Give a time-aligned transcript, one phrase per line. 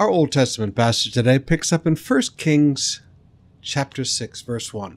[0.00, 3.02] Our Old Testament passage today picks up in 1 Kings
[3.60, 4.96] chapter 6 verse 1.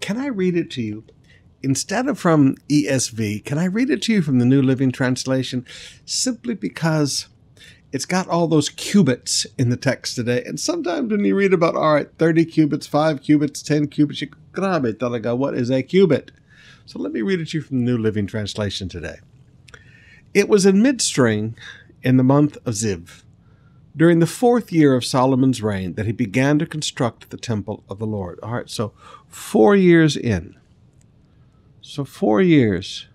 [0.00, 1.04] Can I read it to you?
[1.62, 5.66] Instead of from ESV, can I read it to you from the New Living Translation
[6.06, 7.26] simply because
[7.92, 10.42] it's got all those cubits in the text today.
[10.46, 14.30] And sometimes when you read about, all right, 30 cubits, 5 cubits, 10 cubits, you
[14.54, 16.30] grabe talaga, what is a cubit?
[16.86, 19.16] So let me read it to you from the New Living Translation today.
[20.32, 21.54] It was in midstring
[22.02, 23.24] in the month of Ziv,
[23.96, 27.98] during the fourth year of Solomon's reign, that he began to construct the temple of
[27.98, 28.40] the Lord.
[28.42, 28.92] All right, so
[29.28, 30.56] four years in.
[31.80, 33.06] So four years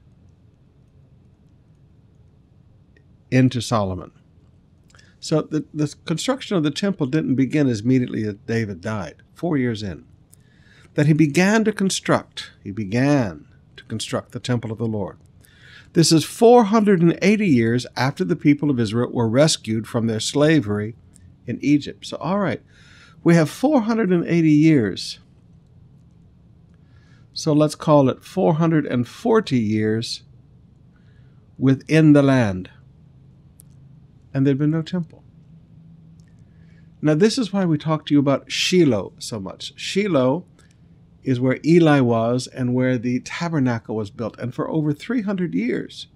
[3.31, 4.11] into Solomon.
[5.19, 9.57] So the, the construction of the temple didn't begin as immediately as David died, four
[9.57, 10.05] years in.
[10.93, 15.17] That he began to construct, he began to construct the temple of the Lord.
[15.97, 20.95] This is 480 years after the people of Israel were rescued from their slavery
[21.47, 22.05] in Egypt.
[22.05, 22.61] So, all right,
[23.23, 25.17] we have 480 years.
[27.33, 30.21] So let's call it 440 years
[31.57, 32.69] within the land.
[34.35, 35.23] And there'd been no temple.
[37.01, 39.73] Now, this is why we talk to you about Shiloh so much.
[39.75, 40.45] Shiloh
[41.27, 44.39] is where Eli was and where the tabernacle was built.
[44.39, 46.07] And for over 300 years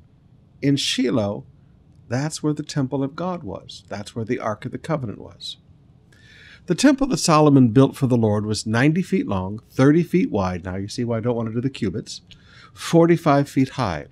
[0.62, 1.44] in Shiloh,
[2.08, 3.84] that's where the temple of God was.
[3.90, 5.58] That's where the Ark of the Covenant was.
[6.68, 10.64] The temple that Solomon built for the Lord was 90 feet long, 30 feet wide.
[10.64, 12.22] Now you see why I don't want to do the cubits,
[12.74, 14.06] 45 feet high.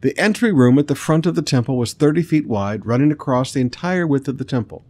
[0.00, 3.52] The entry room at the front of the temple was 30 feet wide, running across
[3.52, 4.82] the entire width of the temple,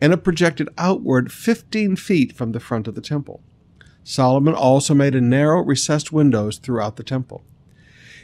[0.00, 3.40] and it projected outward 15 feet from the front of the temple.
[4.08, 7.42] Solomon also made a narrow recessed windows throughout the temple.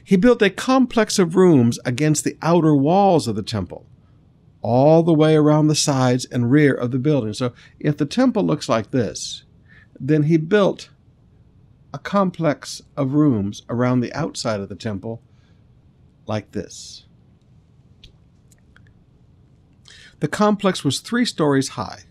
[0.05, 3.85] He built a complex of rooms against the outer walls of the temple,
[4.61, 7.33] all the way around the sides and rear of the building.
[7.33, 9.43] So if the temple looks like this,
[9.99, 10.89] then he built
[11.93, 15.21] a complex of rooms around the outside of the temple
[16.29, 17.07] like this.
[20.21, 22.05] The complex was three stories high,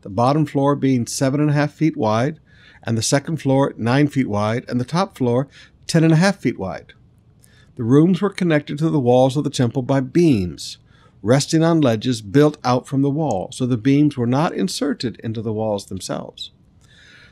[0.00, 2.40] the bottom floor being seven and a half feet wide
[2.86, 5.48] and the second floor nine feet wide, and the top floor
[5.86, 6.92] ten and a half feet wide.
[7.74, 10.78] The rooms were connected to the walls of the temple by beams,
[11.22, 15.42] resting on ledges built out from the wall, so the beams were not inserted into
[15.42, 16.52] the walls themselves.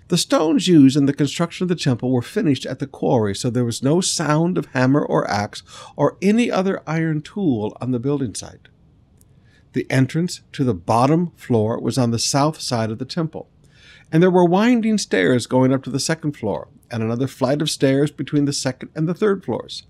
[0.08, 3.48] The stones used in the construction of the temple were finished at the quarry, so
[3.48, 5.62] there was no sound of hammer or axe
[5.96, 8.68] or any other iron tool on the building site.
[9.72, 13.48] The entrance to the bottom floor was on the south side of the temple
[14.14, 17.68] and there were winding stairs going up to the second floor, and another flight of
[17.68, 19.88] stairs between the second and the third floors.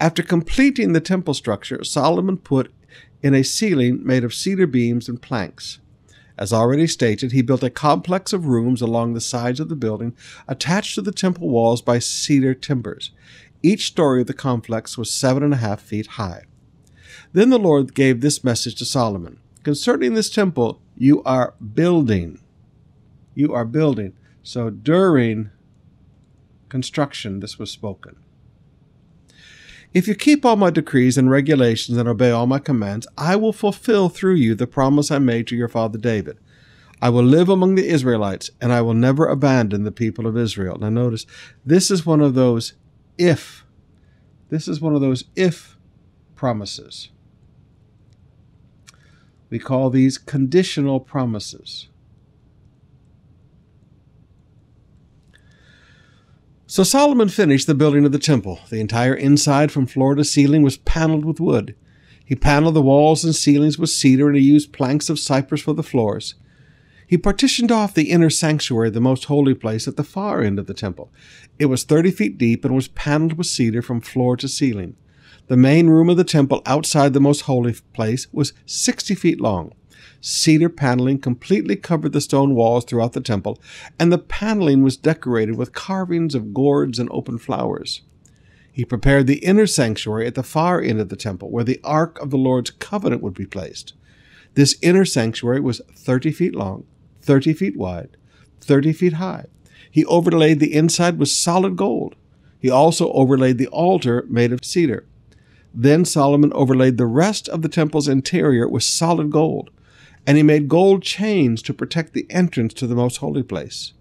[0.00, 2.72] After completing the temple structure, Solomon put
[3.22, 5.78] in a ceiling made of cedar beams and planks.
[6.36, 10.16] As already stated, he built a complex of rooms along the sides of the building,
[10.48, 13.12] attached to the temple walls by cedar timbers.
[13.62, 16.42] Each story of the complex was seven and a half feet high.
[17.32, 22.40] Then the Lord gave this message to Solomon Concerning this temple, you are building
[23.40, 24.12] you are building.
[24.42, 25.50] So during
[26.68, 28.16] construction, this was spoken.
[29.92, 33.52] If you keep all my decrees and regulations and obey all my commands, I will
[33.52, 36.38] fulfill through you the promise I made to your father David.
[37.02, 40.78] I will live among the Israelites, and I will never abandon the people of Israel.
[40.78, 41.26] Now, notice,
[41.64, 42.74] this is one of those
[43.18, 43.64] if.
[44.50, 45.76] This is one of those if
[46.36, 47.08] promises.
[49.48, 51.88] We call these conditional promises.
[56.70, 58.60] So Solomon finished the building of the temple.
[58.70, 61.74] The entire inside from floor to ceiling was paneled with wood.
[62.24, 65.72] He paneled the walls and ceilings with cedar, and he used planks of cypress for
[65.72, 66.36] the floors.
[67.08, 70.68] He partitioned off the inner sanctuary, the most holy place, at the far end of
[70.68, 71.12] the temple.
[71.58, 74.94] It was thirty feet deep and was paneled with cedar from floor to ceiling.
[75.48, 79.72] The main room of the temple outside the most holy place was sixty feet long.
[80.20, 83.60] Cedar paneling completely covered the stone walls throughout the temple,
[83.98, 88.02] and the paneling was decorated with carvings of gourds and open flowers.
[88.72, 92.18] He prepared the inner sanctuary at the far end of the temple, where the ark
[92.20, 93.94] of the Lord's covenant would be placed.
[94.54, 96.84] This inner sanctuary was 30 feet long,
[97.22, 98.16] 30 feet wide,
[98.60, 99.46] 30 feet high.
[99.90, 102.14] He overlaid the inside with solid gold.
[102.58, 105.06] He also overlaid the altar made of cedar.
[105.72, 109.70] Then Solomon overlaid the rest of the temple's interior with solid gold
[110.26, 113.92] and he made gold chains to protect the entrance to the most holy place.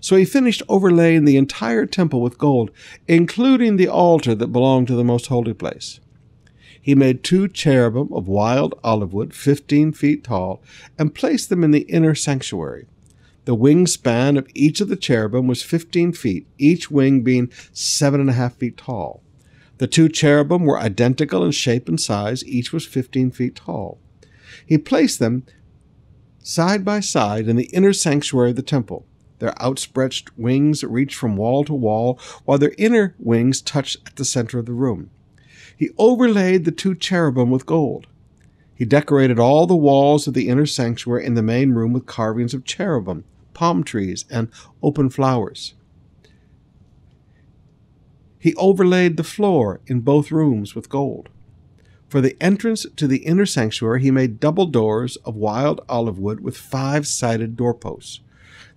[0.00, 2.70] So he finished overlaying the entire temple with gold,
[3.06, 6.00] including the altar that belonged to the most holy place.
[6.80, 10.62] he made two cherubim of wild olive wood, fifteen feet tall,
[10.98, 12.86] and placed them in the inner sanctuary.
[13.44, 18.30] The wingspan of each of the cherubim was fifteen feet, each wing being seven and
[18.30, 19.22] a half feet tall.
[19.78, 23.98] The two cherubim were identical in shape and size, each was fifteen feet tall.
[24.64, 25.44] He placed them
[26.42, 29.06] side by side in the inner sanctuary of the temple.
[29.38, 34.24] Their outstretched wings reached from wall to wall, while their inner wings touched at the
[34.24, 35.10] center of the room.
[35.76, 38.06] He overlaid the two cherubim with gold.
[38.74, 42.54] He decorated all the walls of the inner sanctuary in the main room with carvings
[42.54, 44.48] of cherubim, palm trees, and
[44.82, 45.74] open flowers.
[48.38, 51.28] He overlaid the floor in both rooms with gold.
[52.10, 56.40] For the entrance to the inner sanctuary, he made double doors of wild olive wood
[56.40, 58.18] with five sided doorposts.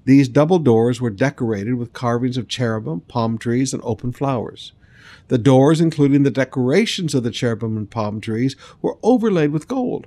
[0.06, 4.74] These double doors were decorated with carvings of cherubim, palm trees, and open flowers.
[5.30, 10.06] The doors, including the decorations of the cherubim and palm trees, were overlaid with gold.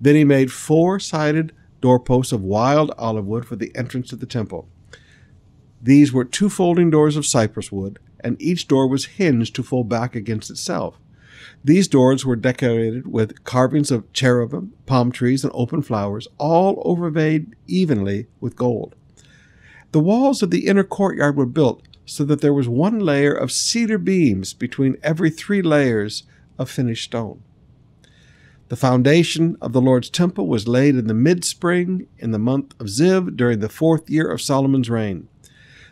[0.00, 1.52] Then he made four sided
[1.82, 4.66] doorposts of wild olive wood for the entrance to the temple.
[5.82, 9.90] These were two folding doors of cypress wood, and each door was hinged to fold
[9.90, 10.98] back against itself.
[11.66, 17.56] These doors were decorated with carvings of cherubim, palm trees, and open flowers, all overlaid
[17.66, 18.94] evenly with gold.
[19.90, 23.50] The walls of the inner courtyard were built so that there was one layer of
[23.50, 26.22] cedar beams between every three layers
[26.56, 27.42] of finished stone.
[28.68, 32.80] The foundation of the Lord's temple was laid in the mid spring in the month
[32.80, 35.26] of Ziv during the fourth year of Solomon's reign.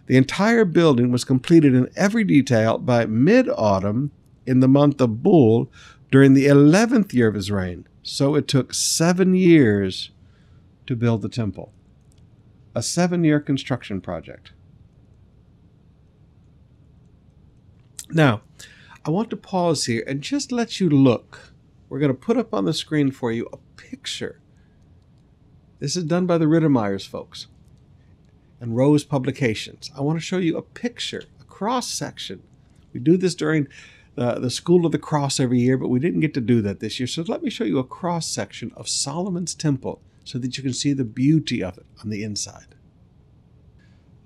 [0.06, 4.12] The entire building was completed in every detail by mid autumn
[4.46, 5.70] in the month of Bul
[6.11, 7.87] during the 11th year of his reign.
[8.02, 10.11] So it took seven years
[10.87, 11.73] to build the temple.
[12.75, 14.52] A seven year construction project.
[18.11, 18.43] Now,
[19.05, 21.52] I want to pause here and just let you look.
[21.88, 24.41] We're going to put up on the screen for you a picture.
[25.79, 27.46] This is done by the Ritmeyers folks
[28.61, 29.91] and Rose Publications.
[29.96, 32.43] I want to show you a picture, a cross section.
[32.93, 33.69] We do this during
[34.14, 36.81] the, the School of the Cross every year, but we didn't get to do that
[36.81, 37.06] this year.
[37.06, 40.72] So let me show you a cross section of Solomon's Temple so that you can
[40.72, 42.75] see the beauty of it on the inside.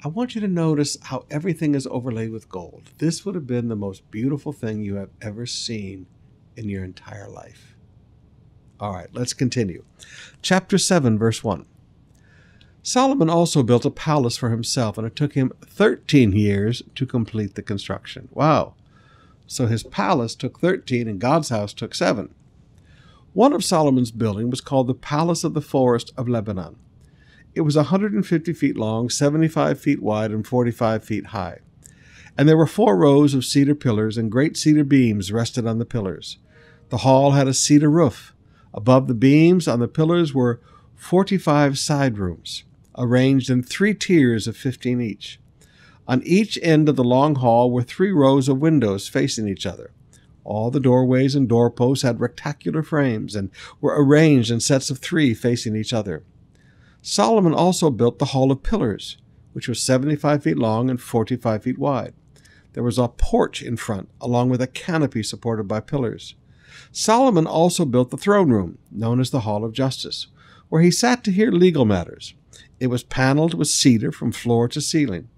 [0.05, 2.91] I want you to notice how everything is overlaid with gold.
[2.99, 6.07] This would have been the most beautiful thing you have ever seen
[6.57, 7.75] in your entire life.
[8.79, 9.85] All right, let's continue.
[10.41, 11.67] Chapter 7, verse 1.
[12.81, 17.55] Solomon also built a palace for himself, and it took him 13 years to complete
[17.57, 18.29] the construction.
[18.33, 18.75] Wow.
[19.49, 22.33] So his palace took 13 and God's house took 7.
[23.33, 26.77] One of Solomon's building was called the Palace of the Forest of Lebanon.
[27.55, 31.61] It was 150 feet long, 75 feet wide, and 45 feet high.
[32.37, 35.85] And there were four rows of cedar pillars, and great cedar beams rested on the
[35.87, 36.39] pillars.
[36.91, 38.35] The hall had a cedar roof.
[38.75, 40.61] Above the beams on the pillars were
[40.95, 42.65] 45 side rooms,
[42.97, 45.41] arranged in three tiers of 15 each.
[46.09, 49.93] On each end of the long hall were three rows of windows facing each other.
[50.43, 53.51] All the doorways and doorposts had rectangular frames and
[53.83, 56.25] were arranged in sets of three facing each other.
[57.03, 59.19] Solomon also built the Hall of Pillars,
[59.53, 62.15] which was 75 feet long and 45 feet wide.
[62.73, 66.37] There was a porch in front, along with a canopy supported by pillars.
[66.91, 70.29] Solomon also built the throne room, known as the Hall of Justice,
[70.71, 72.33] where he sat to hear legal matters.
[72.81, 75.29] It was paneled with cedar from floor to ceiling.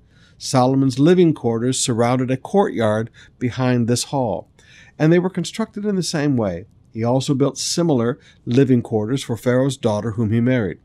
[0.42, 4.48] Solomon's living quarters surrounded a courtyard behind this hall,
[4.98, 6.64] and they were constructed in the same way.
[6.94, 10.78] He also built similar living quarters for Pharaoh's daughter, whom he married.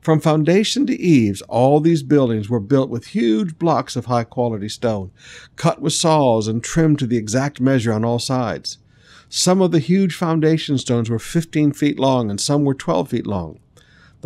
[0.00, 4.68] From foundation to eaves, all these buildings were built with huge blocks of high quality
[4.68, 5.10] stone,
[5.56, 8.78] cut with saws and trimmed to the exact measure on all sides.
[9.28, 13.26] Some of the huge foundation stones were 15 feet long and some were 12 feet
[13.26, 13.58] long.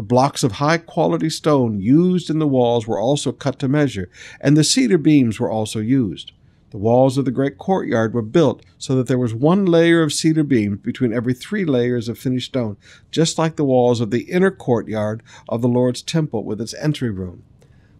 [0.00, 4.08] The blocks of high quality stone used in the walls were also cut to measure,
[4.40, 6.32] and the cedar beams were also used.
[6.70, 10.14] The walls of the great courtyard were built so that there was one layer of
[10.14, 12.78] cedar beams between every three layers of finished stone,
[13.10, 17.10] just like the walls of the inner courtyard of the Lord's temple with its entry
[17.10, 17.42] room.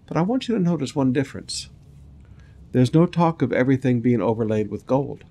[0.07, 1.69] But I want you to notice one difference.
[2.73, 5.25] There's no talk of everything being overlaid with gold.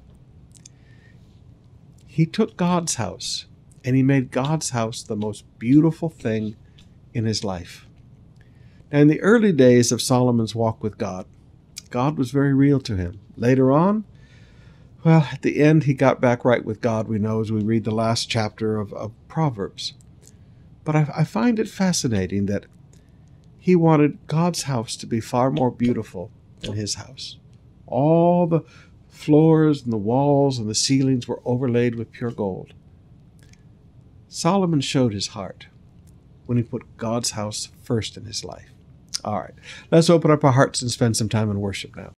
[2.05, 3.47] He took God's house
[3.83, 6.55] and he made God's house the most beautiful thing
[7.13, 7.85] in his life.
[8.91, 11.25] Now, in the early days of Solomon's walk with God,
[11.89, 13.19] God was very real to him.
[13.35, 14.05] Later on,
[15.03, 17.85] well, at the end, he got back right with God, we know, as we read
[17.85, 19.93] the last chapter of, of Proverbs.
[20.83, 22.65] But I, I find it fascinating that
[23.57, 26.31] he wanted God's house to be far more beautiful
[26.61, 27.37] than his house.
[27.87, 28.61] All the
[29.07, 32.73] floors and the walls and the ceilings were overlaid with pure gold.
[34.29, 35.67] Solomon showed his heart
[36.45, 38.69] when he put God's house first in his life.
[39.23, 39.55] All right,
[39.91, 42.13] let's open up our hearts and spend some time in worship now.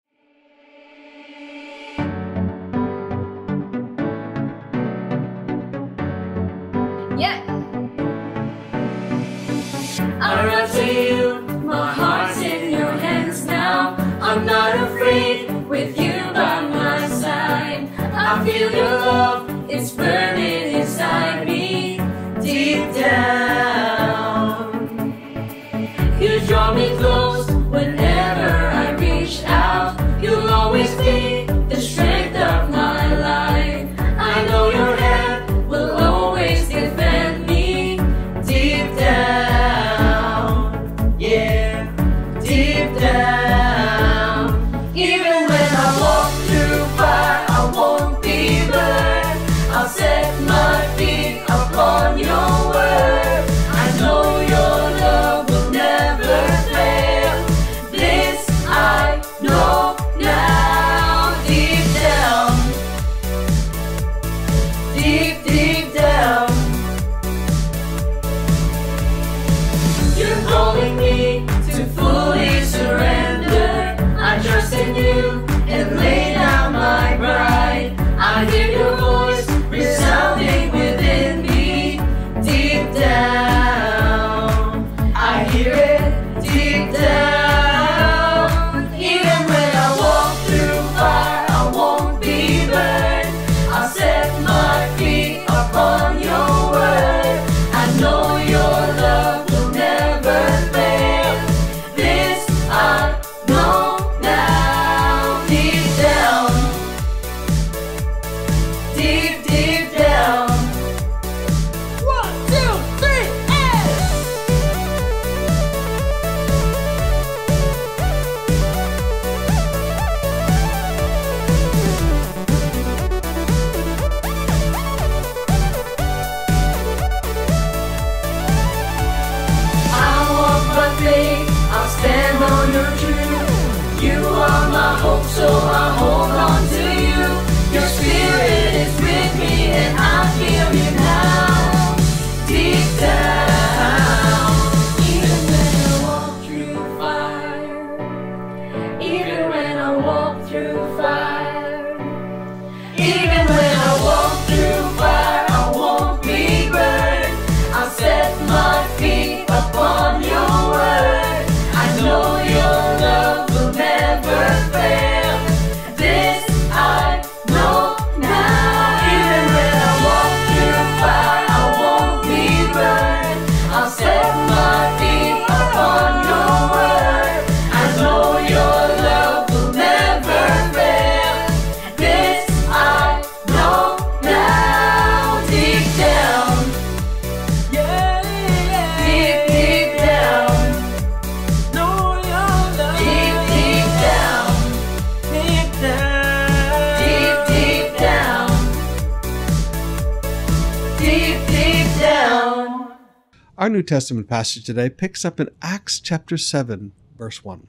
[203.61, 207.67] Our New Testament passage today picks up in Acts chapter 7, verse 1.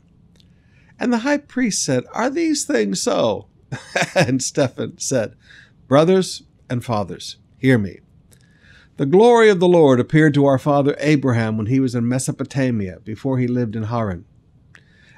[0.99, 3.49] And the high priest said, Are these things so?
[4.15, 5.35] and Stephen said,
[5.89, 7.99] Brothers and fathers, hear me.
[8.97, 13.01] The glory of the Lord appeared to our father Abraham when he was in Mesopotamia,
[13.05, 14.25] before he lived in Haran.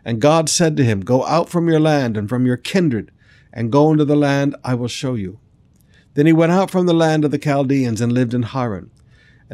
[0.04, 3.12] And God said to him, Go out from your land and from your kindred,
[3.52, 5.38] and go into the land I will show you.
[6.14, 8.90] Then he went out from the land of the Chaldeans and lived in Haran.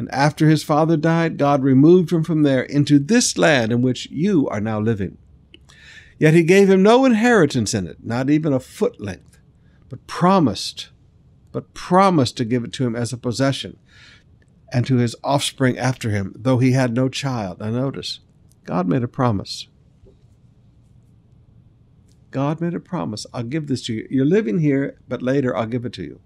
[0.01, 4.09] And after his father died, God removed him from there into this land in which
[4.09, 5.19] you are now living.
[6.17, 9.37] Yet he gave him no inheritance in it, not even a foot length,
[9.89, 10.89] but promised,
[11.51, 13.77] but promised to give it to him as a possession,
[14.73, 17.59] and to his offspring after him, though he had no child.
[17.59, 18.21] Now notice,
[18.63, 19.67] God made a promise.
[22.31, 23.27] God made a promise.
[23.35, 24.07] I'll give this to you.
[24.09, 26.21] You're living here, but later I'll give it to you.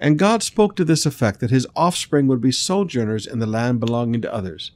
[0.00, 3.80] And God spoke to this effect that his offspring would be sojourners in the land
[3.80, 4.72] belonging to others,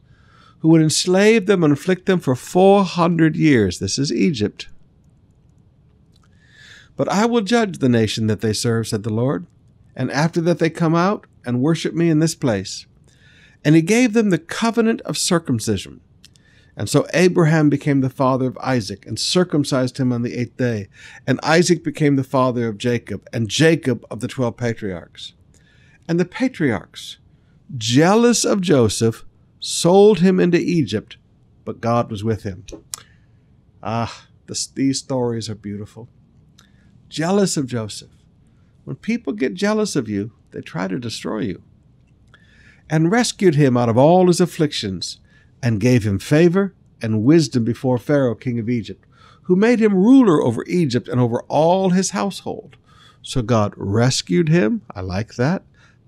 [0.59, 3.79] who would enslave them and afflict them for 400 years.
[3.79, 4.69] This is Egypt.
[6.95, 9.47] But I will judge the nation that they serve, said the Lord,
[9.97, 12.87] and after that they come out and worship me in this place.
[13.65, 16.03] And he gave them the covenant of circumcision.
[16.77, 20.89] And so Abraham became the father of Isaac and circumcised him on the eighth day.
[21.27, 25.35] And Isaac became the father of Jacob, and Jacob of the twelve patriarchs.
[26.09, 27.19] And the patriarchs,
[27.77, 29.25] jealous of Joseph,
[29.61, 31.17] sold him into Egypt,
[31.65, 32.67] but God was with him.
[33.83, 36.09] Ah, this, these stories are beautiful.
[37.09, 38.11] Jealous of Joseph.
[38.85, 41.63] When people get jealous of you, they try to destroy you.
[42.91, 45.21] And rescued him out of all his afflictions,
[45.65, 49.07] and gave him favor and wisdom before Pharaoh, king of Egypt,
[49.45, 52.77] who made him ruler over Egypt and over all his household.
[53.23, 54.83] So God rescued him.
[54.95, 55.63] I like that.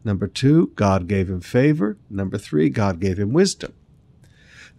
[0.05, 1.97] Number two, God gave him favor.
[2.11, 3.73] Number three, God gave him wisdom.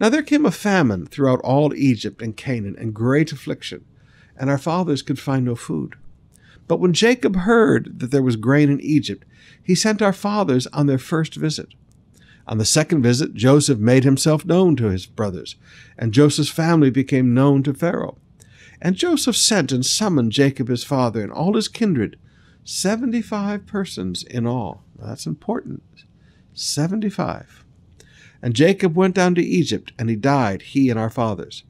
[0.00, 3.84] Now there came a famine throughout all Egypt and Canaan, and great affliction,
[4.36, 5.96] and our fathers could find no food.
[6.68, 9.24] But when Jacob heard that there was grain in Egypt,
[9.60, 11.74] he sent our fathers on their first visit.
[12.48, 15.56] On the second visit, Joseph made himself known to his brothers,
[15.98, 18.16] and Joseph's family became known to Pharaoh.
[18.80, 22.18] And Joseph sent and summoned Jacob his father and all his kindred,
[22.64, 24.82] seventy five persons in all.
[24.98, 25.82] That's important.
[26.54, 27.64] 75.
[28.40, 31.64] And Jacob went down to Egypt, and he died, he and our fathers.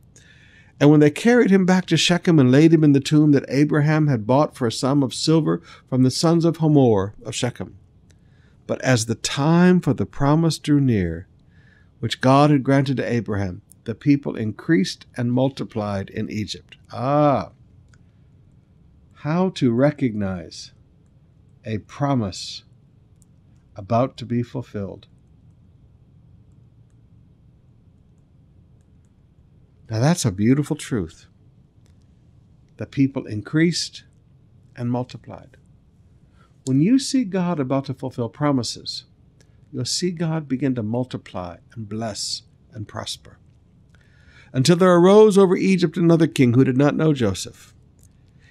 [0.80, 3.44] And when they carried him back to Shechem and laid him in the tomb that
[3.48, 7.76] Abraham had bought for a sum of silver from the sons of Hamor of Shechem.
[8.68, 11.26] But as the time for the promise drew near,
[12.00, 16.76] which God had granted to Abraham, the people increased and multiplied in Egypt.
[16.92, 17.52] Ah!
[19.14, 20.72] How to recognize
[21.64, 22.64] a promise
[23.74, 25.06] about to be fulfilled.
[29.88, 31.26] Now that's a beautiful truth.
[32.76, 34.04] The people increased
[34.76, 35.56] and multiplied.
[36.68, 39.04] When you see God about to fulfill promises,
[39.72, 42.42] you'll see God begin to multiply and bless
[42.74, 43.38] and prosper.
[44.52, 47.74] Until there arose over Egypt another king who did not know Joseph.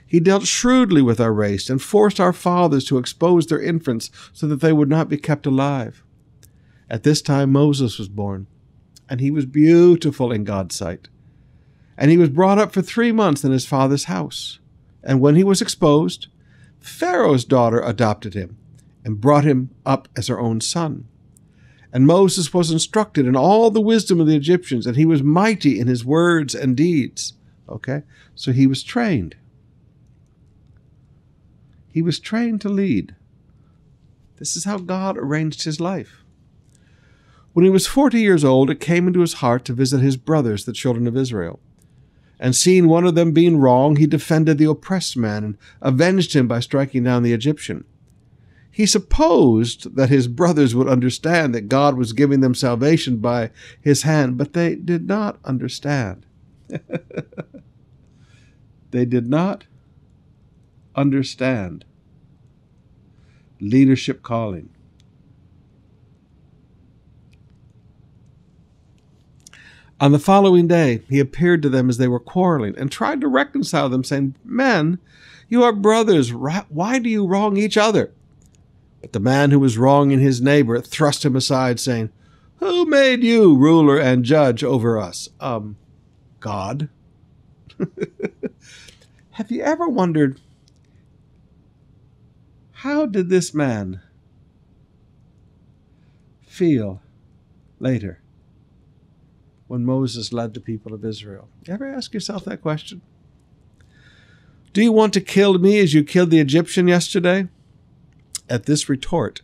[0.07, 4.47] He dealt shrewdly with our race and forced our fathers to expose their infants so
[4.47, 6.03] that they would not be kept alive.
[6.89, 8.47] At this time Moses was born,
[9.07, 11.07] and he was beautiful in God's sight.
[11.95, 14.57] And he was brought up for three months in his father's house.
[15.03, 16.29] And when he was exposed,
[16.87, 18.57] Pharaoh's daughter adopted him
[19.03, 21.07] and brought him up as her own son.
[21.93, 25.79] And Moses was instructed in all the wisdom of the Egyptians, and he was mighty
[25.79, 27.33] in his words and deeds.
[27.69, 28.03] Okay?
[28.35, 29.35] So he was trained.
[31.89, 33.15] He was trained to lead.
[34.37, 36.23] This is how God arranged his life.
[37.53, 40.65] When he was forty years old, it came into his heart to visit his brothers,
[40.65, 41.59] the children of Israel.
[42.39, 46.47] And seeing one of them being wrong, he defended the oppressed man and avenged him
[46.47, 47.83] by striking down the Egyptian.
[48.69, 53.49] He supposed that his brothers would understand that God was giving them salvation by
[53.81, 56.27] his hand, but they did not understand.
[58.91, 59.65] they did not
[60.95, 61.85] understand
[63.59, 64.69] leadership calling.
[69.99, 73.27] On the following day, he appeared to them as they were quarreling and tried to
[73.27, 74.99] reconcile them, saying, Men,
[75.49, 76.31] you are brothers.
[76.33, 78.11] Why do you wrong each other?
[79.01, 82.11] But the man who was wronging his neighbor thrust him aside, saying,
[82.57, 85.29] Who made you ruler and judge over us?
[85.39, 85.77] Um,
[86.39, 86.89] God.
[89.31, 90.39] Have you ever wondered
[92.71, 94.01] how did this man
[96.45, 97.01] feel
[97.79, 98.19] later
[99.67, 101.49] when Moses led the people of Israel?
[101.67, 103.01] Ever ask yourself that question?
[104.73, 107.47] Do you want to kill me as you killed the Egyptian yesterday?
[108.49, 109.41] At this retort,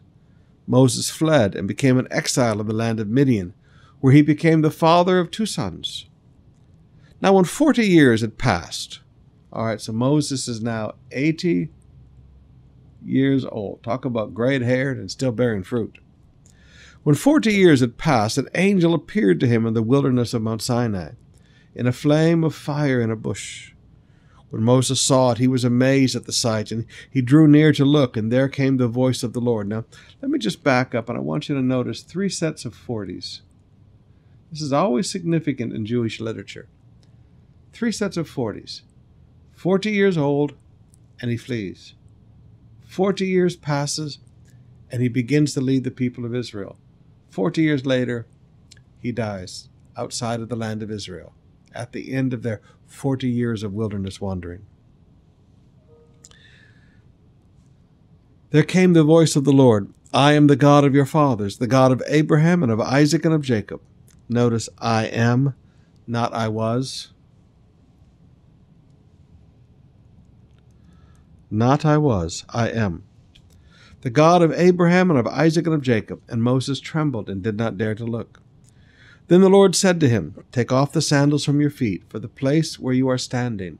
[0.67, 3.53] Moses fled and became an exile in the land of Midian,
[3.99, 6.07] where he became the father of two sons.
[7.21, 8.99] Now, when 40 years had passed,
[9.51, 11.69] all right, so Moses is now 80
[13.05, 13.83] years old.
[13.83, 15.99] Talk about gray haired and still bearing fruit.
[17.03, 20.61] When forty years had passed, an angel appeared to him in the wilderness of Mount
[20.61, 21.11] Sinai,
[21.75, 23.73] in a flame of fire in a bush.
[24.49, 27.83] When Moses saw it, he was amazed at the sight, and he drew near to
[27.83, 29.67] look, and there came the voice of the Lord.
[29.67, 29.83] Now,
[30.21, 33.41] let me just back up, and I want you to notice three sets of forties.
[34.49, 36.69] This is always significant in Jewish literature.
[37.73, 38.83] Three sets of forties.
[39.51, 40.53] Forty years old,
[41.19, 41.95] and he flees.
[42.85, 44.19] 40 years passes,
[44.91, 46.77] and he begins to lead the people of Israel.
[47.33, 48.27] 40 years later,
[48.99, 49.67] he dies
[49.97, 51.33] outside of the land of Israel
[51.73, 54.67] at the end of their 40 years of wilderness wandering.
[58.51, 61.65] There came the voice of the Lord I am the God of your fathers, the
[61.65, 63.81] God of Abraham and of Isaac and of Jacob.
[64.29, 65.55] Notice, I am
[66.05, 67.13] Not I was.
[71.49, 73.05] Not I was, I am.
[74.03, 76.21] The God of Abraham and of Isaac and of Jacob.
[76.27, 78.41] And Moses trembled and did not dare to look.
[79.29, 82.27] Then the Lord said to him, Take off the sandals from your feet, for the
[82.27, 83.79] place where you are standing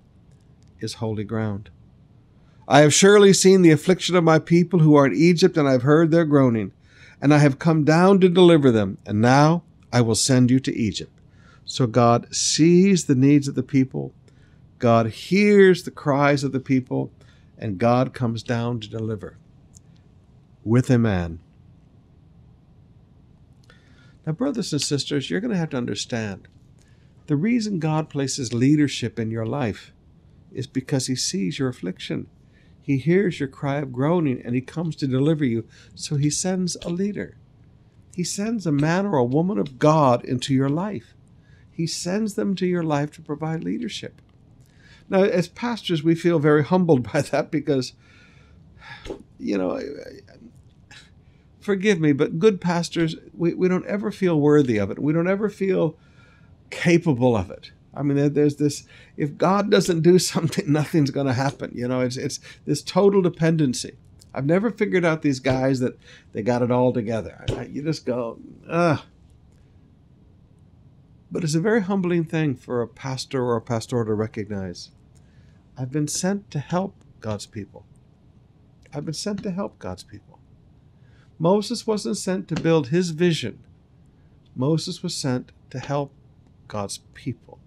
[0.80, 1.70] is holy ground.
[2.70, 5.74] I have surely seen the affliction of my people who are in Egypt, and I
[5.74, 6.72] have heard their groaning,
[7.22, 10.74] and I have come down to deliver them, and now I will send you to
[10.74, 11.12] Egypt.
[11.66, 14.14] So God sees the needs of the people,
[14.80, 17.12] God hears the cries of the people,
[17.58, 19.38] and God comes down to deliver
[20.64, 21.40] with a man.
[24.26, 26.48] Now, brothers and sisters, you're going to have to understand
[27.28, 29.94] the reason God places leadership in your life
[30.52, 32.28] is because He sees your affliction.
[32.82, 35.66] He hears your cry of groaning and He comes to deliver you.
[35.96, 37.38] So He sends a leader.
[38.16, 41.16] He sends a man or a woman of God into your life.
[41.72, 44.22] He sends them to your life to provide leadership.
[45.10, 47.94] Now, as pastors, we feel very humbled by that because,
[49.40, 49.80] you know,
[51.64, 55.00] forgive me, but good pastors, we, we don't ever feel worthy of it.
[55.00, 55.98] We don't ever feel
[56.70, 57.72] capable of it.
[57.96, 61.72] I mean, there's this, if God doesn't do something, nothing's going to happen.
[61.74, 63.94] You know, it's, it's this total dependency.
[64.34, 65.98] I've never figured out these guys that
[66.32, 67.46] they got it all together.
[67.70, 69.02] You just go, ugh.
[71.32, 74.90] But it's a very humbling thing for a pastor or a pastor to recognize.
[75.78, 77.86] I've been sent to help God's people.
[78.94, 80.33] I've been sent to help God's people.
[81.44, 83.60] Moses wasn't sent to build his vision.
[84.56, 86.14] Moses was sent to help
[86.70, 87.60] God's people.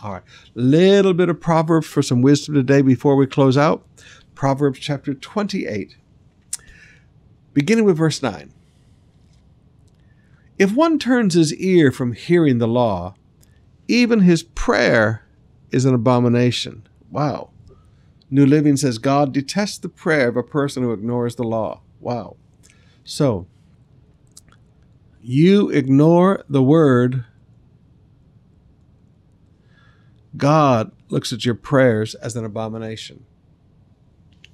[0.00, 0.22] All right,
[0.54, 3.84] little bit of Proverbs for some wisdom today before we close out.
[4.36, 5.96] Proverbs chapter 28,
[7.52, 8.52] beginning with verse 9.
[10.56, 13.16] If one turns his ear from hearing the law,
[13.88, 15.24] even his prayer
[15.72, 16.86] is an abomination.
[17.10, 17.50] Wow.
[18.30, 21.80] New Living says God detests the prayer of a person who ignores the law.
[21.98, 22.36] Wow.
[23.04, 23.46] So,
[25.20, 27.24] you ignore the word,
[30.36, 33.24] God looks at your prayers as an abomination.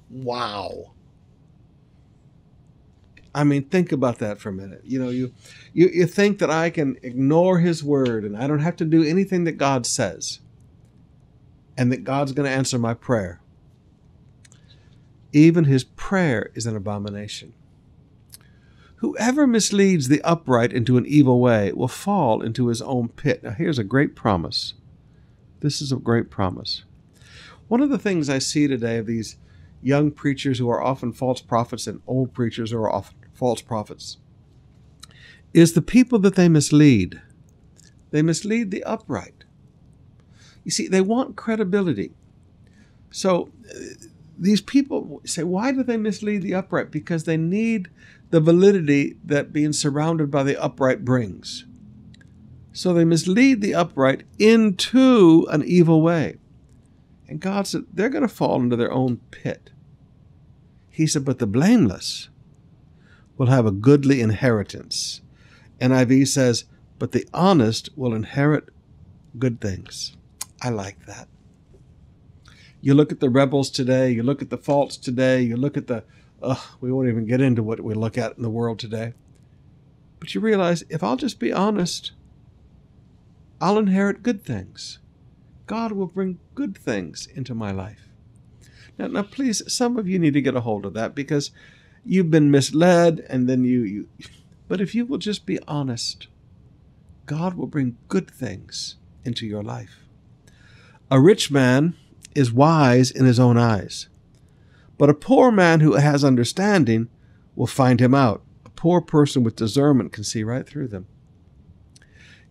[0.09, 0.91] Wow.
[3.33, 4.81] I mean, think about that for a minute.
[4.83, 5.31] You know, you,
[5.73, 9.03] you you think that I can ignore his word and I don't have to do
[9.03, 10.39] anything that God says
[11.77, 13.39] and that God's going to answer my prayer.
[15.31, 17.53] Even his prayer is an abomination.
[18.99, 23.43] Whoever misleads the upright into an evil way will fall into his own pit.
[23.43, 24.73] Now, here's a great promise.
[25.61, 26.83] This is a great promise.
[27.69, 29.37] One of the things I see today of these
[29.81, 34.17] young preachers who are often false prophets and old preachers who are often false prophets
[35.53, 37.21] is the people that they mislead.
[38.11, 39.45] They mislead the upright.
[40.65, 42.11] You see, they want credibility.
[43.11, 43.49] So
[44.39, 46.91] these people say, why do they mislead the upright?
[46.91, 47.89] Because they need
[48.29, 51.65] the validity that being surrounded by the upright brings.
[52.71, 56.37] So they mislead the upright into an evil way.
[57.27, 59.71] And God said, they're going to fall into their own pit.
[60.89, 62.29] He said, but the blameless
[63.37, 65.21] will have a goodly inheritance.
[65.79, 66.65] NIV says,
[66.97, 68.69] but the honest will inherit
[69.37, 70.15] good things.
[70.61, 71.27] I like that.
[72.81, 75.87] You look at the rebels today, you look at the faults today, you look at
[75.87, 76.03] the
[76.41, 79.13] Ugh, we won't even get into what we look at in the world today.
[80.19, 82.13] But you realize if I'll just be honest,
[83.59, 84.99] I'll inherit good things.
[85.67, 88.07] God will bring good things into my life.
[88.97, 91.51] Now, now please, some of you need to get a hold of that because
[92.05, 94.07] you've been misled and then you, you
[94.67, 96.27] but if you will just be honest,
[97.25, 100.05] God will bring good things into your life.
[101.11, 101.95] A rich man
[102.39, 104.07] is wise in his own eyes,
[104.97, 107.09] but a poor man who has understanding
[107.55, 108.41] will find him out.
[108.65, 111.05] A poor person with discernment can see right through them.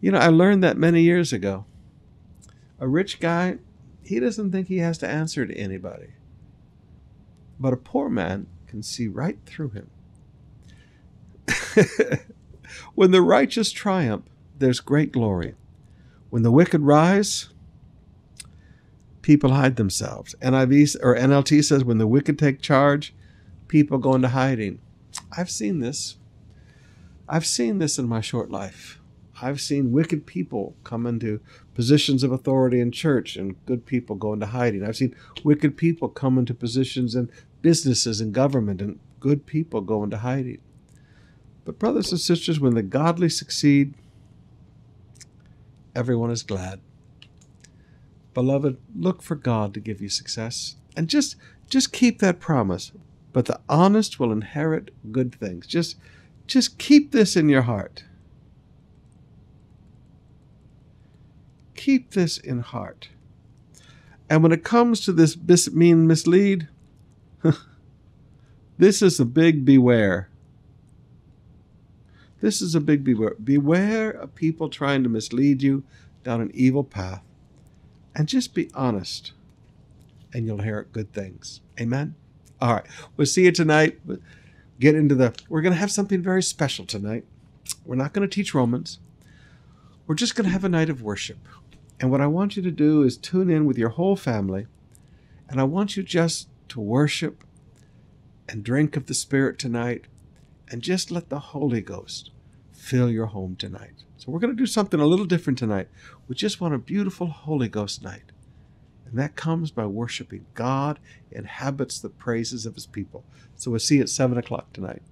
[0.01, 1.65] You know, I learned that many years ago.
[2.79, 3.59] A rich guy,
[4.05, 6.09] he doesn't think he has to answer to anybody.
[7.59, 9.91] But a poor man can see right through him.
[12.95, 14.27] when the righteous triumph,
[14.59, 15.55] there's great glory.
[16.29, 17.49] When the wicked rise,
[19.29, 20.35] people hide themselves.
[20.41, 23.15] NIV or NLT says when the wicked take charge,
[23.69, 24.81] people go into hiding.
[25.37, 26.17] I've seen this.
[27.29, 28.99] I've seen this in my short life.
[29.43, 31.43] I've seen wicked people come into
[31.75, 34.83] positions of authority in church and good people go into hiding.
[34.83, 35.15] I've seen
[35.45, 40.63] wicked people come into positions in businesses and government and good people go into hiding.
[41.67, 43.93] But, brothers and sisters, when the godly succeed
[45.95, 46.81] everyone is glad.
[48.39, 50.77] Beloved, look for God to give you success.
[50.97, 51.35] And just
[51.69, 52.93] just keep that promise.
[53.33, 55.67] But the honest will inherit good things.
[55.67, 55.97] Just
[56.47, 58.05] just keep this in your heart.
[61.75, 63.09] Keep this in heart.
[64.31, 66.69] And when it comes to this bis- mean mislead,
[68.79, 70.29] this is a big beware.
[72.41, 73.35] This is a big beware.
[73.43, 75.83] Beware of people trying to mislead you
[76.23, 77.25] down an evil path.
[78.15, 79.33] And just be honest,
[80.33, 81.61] and you'll inherit good things.
[81.81, 82.15] Amen?
[82.61, 82.87] All right.
[83.17, 84.01] We'll see you tonight.
[84.81, 85.35] Get into the.
[85.49, 87.25] We're going to have something very special tonight.
[87.85, 88.99] We're not going to teach Romans.
[90.07, 91.39] We're just going to have a night of worship.
[92.01, 94.67] And what I want you to do is tune in with your whole family.
[95.49, 97.45] And I want you just to worship
[98.49, 100.07] and drink of the Spirit tonight
[100.71, 102.31] and just let the Holy Ghost
[102.73, 104.05] fill your home tonight.
[104.19, 105.89] So we're going to do something a little different tonight.
[106.27, 108.33] We just want a beautiful Holy Ghost night.
[109.07, 110.45] And that comes by worshiping.
[110.55, 110.99] God
[111.31, 113.25] inhabits the praises of his people.
[113.55, 115.03] So we'll see you at 7 o'clock tonight.